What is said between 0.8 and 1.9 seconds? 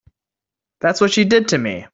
what she did to me.